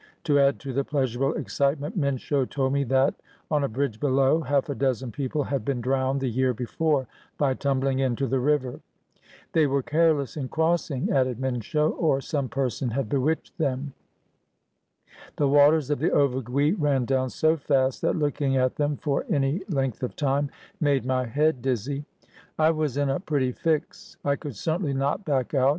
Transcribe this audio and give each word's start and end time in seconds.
To 0.23 0.39
add 0.39 0.59
to 0.61 0.73
the 0.73 0.83
pleasurable 0.83 1.35
excitement, 1.35 1.95
Minsho 1.95 2.45
told 2.49 2.73
me 2.73 2.83
that, 2.85 3.13
on 3.51 3.63
a 3.63 3.67
bridge 3.69 3.99
below, 3.99 4.41
half 4.41 4.67
a 4.67 4.73
dozen 4.73 5.11
people 5.11 5.43
had 5.43 5.63
been 5.63 5.79
drowned 5.79 6.21
the 6.21 6.27
year 6.27 6.55
before 6.55 7.05
by 7.37 7.53
tumbling 7.53 7.99
into 7.99 8.25
the 8.25 8.39
river. 8.39 8.79
"They 9.53 9.67
were 9.67 9.83
careless 9.83 10.35
in 10.35 10.47
crossing," 10.49 11.11
added 11.11 11.37
Minsho, 11.39 11.91
"or 11.91 12.19
some 12.19 12.49
person 12.49 12.89
had 12.89 13.09
bewitched 13.09 13.59
them." 13.59 13.93
The 15.35 15.47
waters 15.47 15.91
of 15.91 15.99
the 15.99 16.09
Ovigui 16.09 16.73
ran 16.79 17.05
down 17.05 17.29
so 17.29 17.55
fast 17.55 18.01
that 18.01 18.15
looking 18.15 18.57
at 18.57 18.77
them 18.77 18.97
for 18.97 19.23
any 19.29 19.59
424 19.69 19.69
CROSSING 19.69 19.83
AN 19.85 19.89
AFRICAN 19.91 19.97
BRIDGE 19.99 20.01
length 20.01 20.03
of 20.03 20.15
time 20.15 20.51
made 20.79 21.05
my 21.05 21.25
head 21.27 21.61
dizzy. 21.61 22.05
I 22.57 22.71
was 22.71 22.97
in 22.97 23.09
a 23.11 23.19
pretty 23.19 23.51
fix. 23.51 24.17
I 24.25 24.35
could 24.35 24.55
certainly 24.55 24.93
not 24.95 25.23
back 25.25 25.53
out. 25.53 25.69